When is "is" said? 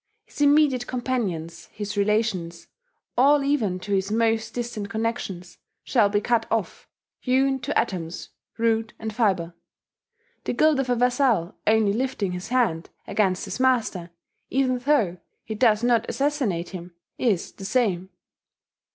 17.19-17.51